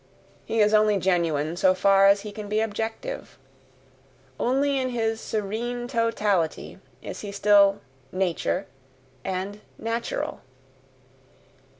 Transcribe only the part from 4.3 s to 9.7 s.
only in his serene totality is he still "nature" and